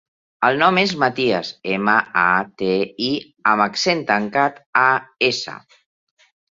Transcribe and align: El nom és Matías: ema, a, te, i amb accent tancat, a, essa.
El 0.47 0.55
nom 0.61 0.79
és 0.83 0.93
Matías: 1.03 1.51
ema, 1.75 1.95
a, 2.23 2.25
te, 2.63 2.73
i 3.11 3.13
amb 3.53 3.69
accent 3.69 4.05
tancat, 4.11 4.63
a, 4.87 4.89
essa. 5.33 5.61